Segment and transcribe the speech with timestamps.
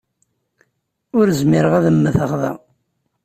[1.17, 2.51] Ur zmireɣ ad mmteɣ da.